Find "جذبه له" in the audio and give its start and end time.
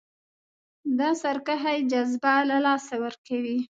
1.91-2.57